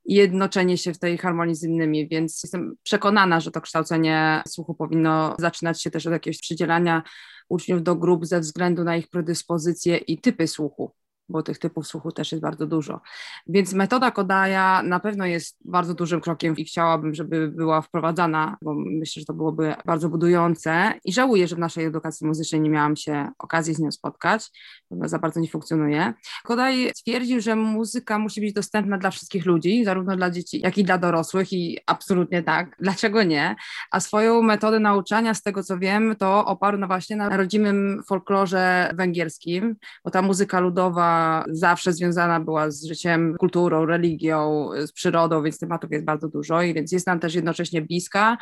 i 0.05 0.15
jednoczenie 0.15 0.79
się 0.79 0.95
w 0.95 0.99
tej 0.99 1.19
harmonii 1.19 1.55
z 1.55 1.63
innymi, 1.63 2.09
więc 2.09 2.41
jestem 2.43 2.75
przekonana, 2.83 3.41
że 3.41 3.51
to 3.51 3.61
kształcenie 3.61 4.43
słuchu 4.49 4.75
powinno 4.75 5.37
zaczynać 5.39 5.83
się 5.83 5.91
też 5.91 6.07
od 6.07 6.13
jakiegoś 6.13 6.41
przydzielania 6.41 7.03
uczniów 7.49 7.83
do 7.83 7.97
grup 7.97 8.27
ze 8.27 8.41
względu 8.41 8.85
na 8.85 8.97
ich 8.97 9.09
predyspozycje 9.09 9.97
i 9.97 10.21
typy 10.21 10.47
słuchu 10.47 10.93
bo 11.33 11.43
tych 11.43 11.59
typów 11.59 11.87
słuchu 11.87 12.13
też 12.13 12.33
jest 12.33 12.43
bardzo 12.43 12.67
dużo. 12.67 13.01
Więc 13.47 13.73
metoda 13.73 14.11
Kodaja 14.11 14.83
na 14.83 15.01
pewno 15.01 15.27
jest 15.27 15.59
bardzo 15.65 15.95
dużym 15.95 16.21
krokiem 16.21 16.57
i 16.57 16.65
chciałabym, 16.65 17.15
żeby 17.15 17.49
była 17.49 17.83
wprowadzana, 17.83 18.57
bo 18.63 18.75
myślę, 18.75 19.21
że 19.21 19.27
to 19.27 19.35
byłoby 19.35 19.75
bardzo 19.87 20.09
budujące 20.09 20.95
i 21.05 21.13
żałuję, 21.13 21.49
że 21.49 21.57
w 21.57 21.59
naszej 21.59 21.85
edukacji 21.85 22.27
muzycznej 22.27 22.61
nie 22.61 22.71
miałam 22.71 22.97
się 22.97 23.29
okazji 23.39 23.75
z 23.75 23.79
nią 23.79 23.93
spotkać, 23.93 24.51
bo 24.91 25.09
za 25.09 25.19
bardzo 25.19 25.41
nie 25.41 25.49
funkcjonuje. 25.49 26.15
Kodaj 26.45 26.91
stwierdził, 26.97 27.41
że 27.41 27.57
muzyka 27.57 28.19
musi 28.19 28.41
być 28.41 28.53
dostępna 28.53 28.99
dla 28.99 29.11
wszystkich 29.11 29.47
ludzi, 29.47 29.85
zarówno 29.85 30.17
dla 30.17 30.31
dzieci, 30.31 30.61
jak 30.61 30.79
i 30.79 30.85
dla 30.85 30.99
dorosłych 30.99 31.53
i 31.53 31.79
absolutnie 31.87 32.43
tak. 32.43 32.77
Dlaczego 32.81 33.23
nie? 33.23 33.57
A 33.91 34.01
swoją 34.01 34.43
metodę 34.43 34.81
nauczania, 34.81 35.35
z 35.35 35.43
tego 35.43 35.63
co 35.63 35.79
wiem, 35.79 36.17
to 36.19 36.45
oparł 36.45 36.79
właśnie 36.87 37.17
na 37.17 37.37
rodzimym 37.37 38.03
folklorze 38.09 38.91
węgierskim, 38.95 39.77
bo 40.05 40.11
ta 40.11 40.23
muzyka 40.23 40.61
ludowa 40.61 41.22
zawsze 41.49 41.93
związana 41.93 42.41
była 42.41 42.71
z 42.71 42.85
życiem, 42.85 43.37
kulturą, 43.39 43.87
religią, 43.87 44.69
z 44.87 44.93
przyrodą, 44.93 45.43
więc 45.43 45.59
tematów 45.59 45.93
jest 45.93 46.05
bardzo 46.05 46.29
dużo 46.29 46.63
i 46.63 46.75
więc 46.75 46.93
jest 46.93 47.07
nam 47.07 47.21
też 47.21 47.35
jednocześnie 47.35 47.83
bliska 47.83 48.39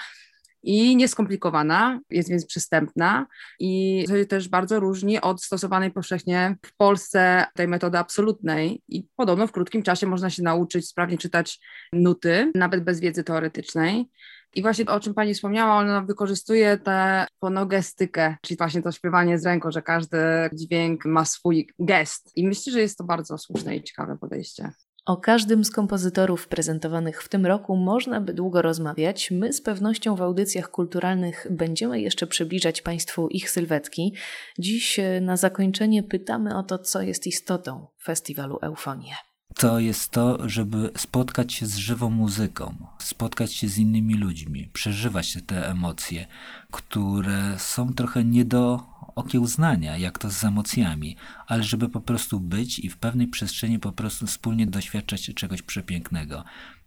i 0.62 0.96
nieskomplikowana, 0.96 2.00
jest 2.10 2.28
więc 2.28 2.46
przystępna 2.46 3.26
i 3.58 4.04
to 4.08 4.16
się 4.16 4.26
też 4.26 4.48
bardzo 4.48 4.80
różni 4.80 5.20
od 5.20 5.42
stosowanej 5.42 5.90
powszechnie 5.90 6.56
w 6.66 6.76
Polsce 6.76 7.44
tej 7.54 7.68
metody 7.68 7.98
absolutnej 7.98 8.82
i 8.88 9.06
podobno 9.16 9.46
w 9.46 9.52
krótkim 9.52 9.82
czasie 9.82 10.06
można 10.06 10.30
się 10.30 10.42
nauczyć 10.42 10.88
sprawnie 10.88 11.18
czytać 11.18 11.60
nuty, 11.92 12.52
nawet 12.54 12.84
bez 12.84 13.00
wiedzy 13.00 13.24
teoretycznej. 13.24 14.06
I 14.54 14.62
właśnie 14.62 14.86
o 14.86 15.00
czym 15.00 15.14
Pani 15.14 15.34
wspomniała, 15.34 15.78
ona 15.78 16.00
wykorzystuje 16.00 16.78
tę 16.78 17.26
fonogestykę, 17.40 18.36
czyli 18.42 18.58
właśnie 18.58 18.82
to 18.82 18.92
śpiewanie 18.92 19.38
z 19.38 19.46
ręką, 19.46 19.70
że 19.70 19.82
każdy 19.82 20.18
dźwięk 20.52 21.04
ma 21.04 21.24
swój 21.24 21.68
gest. 21.78 22.32
I 22.36 22.46
myślę, 22.46 22.72
że 22.72 22.80
jest 22.80 22.98
to 22.98 23.04
bardzo 23.04 23.38
słuszne 23.38 23.76
i 23.76 23.82
ciekawe 23.82 24.18
podejście. 24.20 24.70
O 25.06 25.16
każdym 25.16 25.64
z 25.64 25.70
kompozytorów 25.70 26.48
prezentowanych 26.48 27.22
w 27.22 27.28
tym 27.28 27.46
roku 27.46 27.76
można 27.76 28.20
by 28.20 28.34
długo 28.34 28.62
rozmawiać. 28.62 29.30
My 29.30 29.52
z 29.52 29.62
pewnością 29.62 30.16
w 30.16 30.22
audycjach 30.22 30.70
kulturalnych 30.70 31.46
będziemy 31.50 32.00
jeszcze 32.00 32.26
przybliżać 32.26 32.82
Państwu 32.82 33.28
ich 33.28 33.50
sylwetki. 33.50 34.14
Dziś 34.58 34.98
e, 34.98 35.20
na 35.20 35.36
zakończenie 35.36 36.02
pytamy 36.02 36.58
o 36.58 36.62
to, 36.62 36.78
co 36.78 37.02
jest 37.02 37.26
istotą 37.26 37.86
festiwalu 38.02 38.58
Eufonie 38.62 39.29
to 39.54 39.78
jest 39.78 40.10
to, 40.10 40.48
żeby 40.48 40.90
spotkać 40.96 41.52
się 41.52 41.66
z 41.66 41.76
żywą 41.76 42.10
muzyką, 42.10 42.74
spotkać 42.98 43.52
się 43.52 43.68
z 43.68 43.78
innymi 43.78 44.14
ludźmi, 44.14 44.68
przeżywać 44.72 45.38
te 45.46 45.70
emocje, 45.70 46.26
które 46.70 47.58
są 47.58 47.94
trochę 47.94 48.24
nie 48.24 48.44
do 48.44 48.86
okiełznania, 49.14 49.96
jak 49.96 50.18
to 50.18 50.30
z 50.30 50.44
emocjami, 50.44 51.16
ale 51.46 51.62
żeby 51.62 51.88
po 51.88 52.00
prostu 52.00 52.40
być 52.40 52.78
i 52.78 52.88
w 52.88 52.96
pewnej 52.96 53.26
przestrzeni 53.26 53.78
po 53.78 53.92
prostu 53.92 54.26
wspólnie 54.26 54.66
doświadczać 54.66 55.30
czegoś 55.34 55.62
przepięknego. 55.62 56.44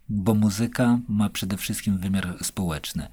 Bo 0.08 0.34
muzyka 0.34 0.98
ma 1.08 1.30
przede 1.30 1.56
wszystkim 1.56 1.98
wymiar 1.98 2.36
społeczny, 2.42 3.08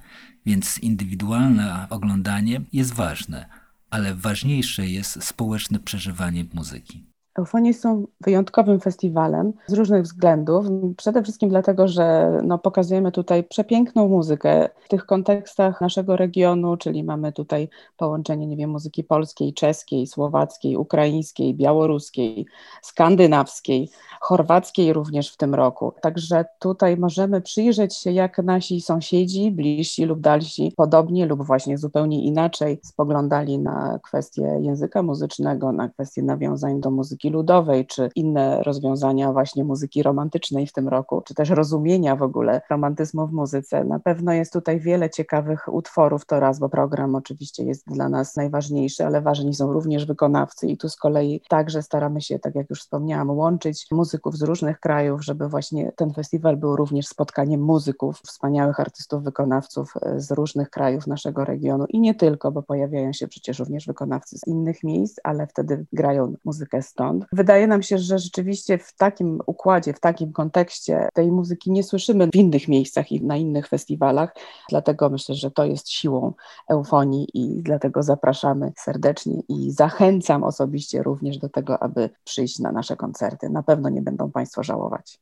więc 0.46 0.78
indywidualne 0.78 1.86
oglądanie 1.90 2.60
jest 2.72 2.92
ważne, 2.94 3.48
ale 3.90 4.14
ważniejsze 4.14 4.88
jest 4.88 5.24
społeczne 5.24 5.78
przeżywanie 5.78 6.44
muzyki. 6.54 7.11
Eufonie 7.38 7.74
są 7.74 8.06
wyjątkowym 8.20 8.80
festiwalem 8.80 9.52
z 9.66 9.72
różnych 9.72 10.02
względów. 10.02 10.66
Przede 10.96 11.22
wszystkim 11.22 11.48
dlatego, 11.48 11.88
że 11.88 12.32
no, 12.44 12.58
pokazujemy 12.58 13.12
tutaj 13.12 13.44
przepiękną 13.44 14.08
muzykę 14.08 14.68
w 14.84 14.88
tych 14.88 15.06
kontekstach 15.06 15.80
naszego 15.80 16.16
regionu, 16.16 16.76
czyli 16.76 17.04
mamy 17.04 17.32
tutaj 17.32 17.68
połączenie, 17.96 18.46
nie 18.46 18.56
wiem, 18.56 18.70
muzyki 18.70 19.04
polskiej, 19.04 19.54
czeskiej, 19.54 20.06
słowackiej, 20.06 20.76
ukraińskiej, 20.76 21.54
białoruskiej, 21.54 22.46
skandynawskiej, 22.82 23.90
chorwackiej 24.22 24.92
również 24.92 25.32
w 25.32 25.36
tym 25.36 25.54
roku. 25.54 25.92
Także 26.00 26.44
tutaj 26.58 26.96
możemy 26.96 27.40
przyjrzeć 27.40 27.96
się, 27.96 28.10
jak 28.10 28.38
nasi 28.38 28.80
sąsiedzi, 28.80 29.50
bliżsi 29.50 30.04
lub 30.04 30.20
dalsi, 30.20 30.72
podobnie 30.76 31.26
lub 31.26 31.46
właśnie 31.46 31.78
zupełnie 31.78 32.24
inaczej 32.24 32.80
spoglądali 32.84 33.58
na 33.58 33.98
kwestie 34.02 34.42
języka 34.60 35.02
muzycznego, 35.02 35.72
na 35.72 35.88
kwestie 35.88 36.22
nawiązań 36.22 36.80
do 36.80 36.90
muzyki 36.90 37.30
ludowej, 37.30 37.86
czy 37.86 38.10
inne 38.14 38.62
rozwiązania 38.62 39.32
właśnie 39.32 39.64
muzyki 39.64 40.02
romantycznej 40.02 40.66
w 40.66 40.72
tym 40.72 40.88
roku, 40.88 41.22
czy 41.26 41.34
też 41.34 41.50
rozumienia 41.50 42.16
w 42.16 42.22
ogóle 42.22 42.60
romantyzmu 42.70 43.26
w 43.26 43.32
muzyce. 43.32 43.84
Na 43.84 43.98
pewno 43.98 44.32
jest 44.32 44.52
tutaj 44.52 44.80
wiele 44.80 45.10
ciekawych 45.10 45.68
utworów, 45.72 46.26
to 46.26 46.40
raz, 46.40 46.58
bo 46.58 46.68
program 46.68 47.14
oczywiście 47.14 47.64
jest 47.64 47.86
dla 47.86 48.08
nas 48.08 48.36
najważniejszy, 48.36 49.06
ale 49.06 49.20
ważni 49.20 49.54
są 49.54 49.72
również 49.72 50.06
wykonawcy 50.06 50.66
i 50.66 50.76
tu 50.76 50.88
z 50.88 50.96
kolei 50.96 51.42
także 51.48 51.82
staramy 51.82 52.20
się, 52.20 52.38
tak 52.38 52.54
jak 52.54 52.70
już 52.70 52.80
wspomniałam, 52.80 53.30
łączyć 53.30 53.86
muzyków 54.12 54.36
z 54.36 54.42
różnych 54.42 54.80
krajów, 54.80 55.24
żeby 55.24 55.48
właśnie 55.48 55.92
ten 55.96 56.12
festiwal 56.12 56.56
był 56.56 56.76
również 56.76 57.06
spotkaniem 57.06 57.60
muzyków, 57.60 58.20
wspaniałych 58.26 58.80
artystów, 58.80 59.24
wykonawców 59.24 59.94
e, 60.02 60.20
z 60.20 60.30
różnych 60.30 60.70
krajów 60.70 61.06
naszego 61.06 61.44
regionu. 61.44 61.84
I 61.88 62.00
nie 62.00 62.14
tylko, 62.14 62.52
bo 62.52 62.62
pojawiają 62.62 63.12
się 63.12 63.28
przecież 63.28 63.58
również 63.58 63.86
wykonawcy 63.86 64.38
z 64.38 64.46
innych 64.46 64.84
miejsc, 64.84 65.20
ale 65.24 65.46
wtedy 65.46 65.86
grają 65.92 66.34
muzykę 66.44 66.82
stąd. 66.82 67.24
Wydaje 67.32 67.66
nam 67.66 67.82
się, 67.82 67.98
że 67.98 68.18
rzeczywiście 68.18 68.78
w 68.78 68.96
takim 68.96 69.40
układzie, 69.46 69.92
w 69.92 70.00
takim 70.00 70.32
kontekście 70.32 71.08
tej 71.14 71.32
muzyki 71.32 71.70
nie 71.70 71.82
słyszymy 71.82 72.26
w 72.26 72.36
innych 72.36 72.68
miejscach 72.68 73.12
i 73.12 73.24
na 73.24 73.36
innych 73.36 73.68
festiwalach, 73.68 74.34
dlatego 74.70 75.10
myślę, 75.10 75.34
że 75.34 75.50
to 75.50 75.64
jest 75.64 75.90
siłą 75.90 76.32
eufonii 76.68 77.28
i 77.34 77.62
dlatego 77.62 78.02
zapraszamy 78.02 78.72
serdecznie 78.76 79.40
i 79.48 79.70
zachęcam 79.70 80.44
osobiście 80.44 81.02
również 81.02 81.38
do 81.38 81.48
tego, 81.48 81.82
aby 81.82 82.10
przyjść 82.24 82.58
na 82.58 82.72
nasze 82.72 82.96
koncerty. 82.96 83.48
Na 83.48 83.62
pewno 83.62 83.88
nie 84.02 84.04
będą 84.04 84.30
Państwo 84.30 84.62
żałować. 84.62 85.20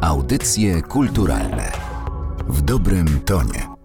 Audycje 0.00 0.82
kulturalne 0.82 1.72
w 2.48 2.62
dobrym 2.62 3.20
tonie. 3.20 3.75